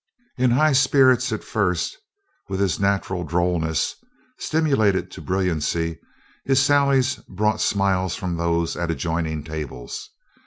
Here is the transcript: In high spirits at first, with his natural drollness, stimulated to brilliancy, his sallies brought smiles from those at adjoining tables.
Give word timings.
In 0.35 0.49
high 0.49 0.71
spirits 0.73 1.31
at 1.31 1.43
first, 1.43 1.95
with 2.49 2.59
his 2.59 2.79
natural 2.79 3.23
drollness, 3.23 3.97
stimulated 4.39 5.11
to 5.11 5.21
brilliancy, 5.21 5.99
his 6.43 6.59
sallies 6.59 7.17
brought 7.29 7.61
smiles 7.61 8.15
from 8.15 8.35
those 8.35 8.75
at 8.75 8.89
adjoining 8.89 9.43
tables. 9.43 10.09